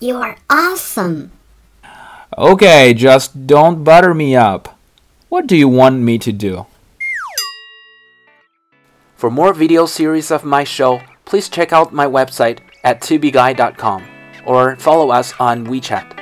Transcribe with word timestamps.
You 0.00 0.16
are 0.16 0.36
awesome. 0.48 1.32
Okay, 2.36 2.94
just 2.94 3.46
don't 3.46 3.82
butter 3.82 4.14
me 4.14 4.36
up. 4.36 4.78
What 5.28 5.46
do 5.46 5.56
you 5.56 5.68
want 5.68 6.00
me 6.00 6.18
to 6.18 6.32
do? 6.32 6.66
For 9.16 9.30
more 9.30 9.52
video 9.52 9.86
series 9.86 10.30
of 10.30 10.44
my 10.44 10.62
show, 10.62 11.00
please 11.24 11.48
check 11.48 11.72
out 11.72 11.92
my 11.92 12.06
website 12.06 12.60
at 12.84 13.00
tubeguy.com 13.00 14.06
or 14.46 14.76
follow 14.76 15.10
us 15.10 15.34
on 15.40 15.66
WeChat. 15.66 16.17